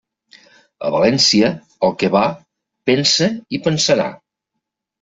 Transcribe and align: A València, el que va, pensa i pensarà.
A 0.89 0.89
València, 0.95 1.51
el 1.89 1.93
que 2.01 2.11
va, 2.17 2.25
pensa 2.93 3.31
i 3.59 3.63
pensarà. 3.69 4.13